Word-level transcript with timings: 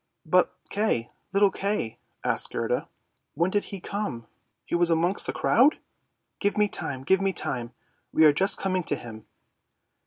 "But 0.35 0.55
Kay, 0.71 1.07
little 1.31 1.51
Kay!" 1.51 1.99
asked 2.25 2.49
Gerda;" 2.51 2.89
when 3.35 3.51
did 3.51 3.65
he 3.65 3.79
come? 3.79 4.25
was 4.71 4.87
he 4.89 4.93
amongst 4.93 5.27
the 5.27 5.31
crowd? 5.31 5.77
""Give 6.39 6.57
me 6.57 6.67
time, 6.67 7.03
give 7.03 7.21
me 7.21 7.33
time! 7.33 7.71
we 8.11 8.25
are 8.25 8.33
just 8.33 8.57
coming 8.57 8.81
to 8.85 8.95
him. 8.95 9.27